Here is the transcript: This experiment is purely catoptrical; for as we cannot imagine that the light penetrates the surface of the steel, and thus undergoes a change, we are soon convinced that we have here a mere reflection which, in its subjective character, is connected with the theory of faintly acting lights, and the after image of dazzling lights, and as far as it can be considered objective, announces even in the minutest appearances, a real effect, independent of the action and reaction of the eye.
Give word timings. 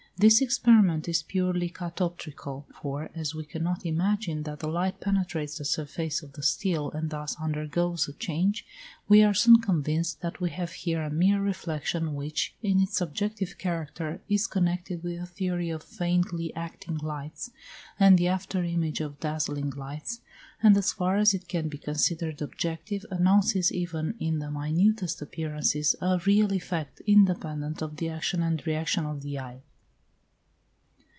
This 0.17 0.39
experiment 0.39 1.07
is 1.09 1.23
purely 1.23 1.67
catoptrical; 1.67 2.65
for 2.79 3.09
as 3.15 3.33
we 3.33 3.43
cannot 3.43 3.87
imagine 3.87 4.43
that 4.43 4.59
the 4.59 4.67
light 4.67 4.99
penetrates 4.99 5.57
the 5.57 5.65
surface 5.65 6.21
of 6.21 6.33
the 6.33 6.43
steel, 6.43 6.91
and 6.91 7.09
thus 7.09 7.35
undergoes 7.41 8.07
a 8.07 8.13
change, 8.13 8.63
we 9.07 9.23
are 9.23 9.33
soon 9.33 9.61
convinced 9.63 10.21
that 10.21 10.39
we 10.39 10.51
have 10.51 10.73
here 10.73 11.01
a 11.01 11.09
mere 11.09 11.41
reflection 11.41 12.13
which, 12.13 12.53
in 12.61 12.79
its 12.79 12.97
subjective 12.97 13.57
character, 13.57 14.21
is 14.29 14.45
connected 14.45 15.01
with 15.01 15.19
the 15.19 15.25
theory 15.25 15.71
of 15.71 15.81
faintly 15.81 16.53
acting 16.55 16.97
lights, 16.99 17.49
and 17.99 18.19
the 18.19 18.27
after 18.27 18.63
image 18.63 19.01
of 19.01 19.19
dazzling 19.19 19.71
lights, 19.71 20.21
and 20.61 20.77
as 20.77 20.93
far 20.93 21.17
as 21.17 21.33
it 21.33 21.47
can 21.47 21.67
be 21.67 21.79
considered 21.79 22.43
objective, 22.43 23.07
announces 23.09 23.71
even 23.71 24.13
in 24.19 24.37
the 24.37 24.51
minutest 24.51 25.19
appearances, 25.19 25.95
a 25.99 26.19
real 26.27 26.53
effect, 26.53 26.99
independent 27.07 27.81
of 27.81 27.95
the 27.97 28.07
action 28.07 28.43
and 28.43 28.67
reaction 28.67 29.03
of 29.07 29.23
the 29.23 29.39
eye. 29.39 29.63